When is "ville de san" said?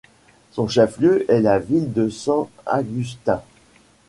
1.59-2.47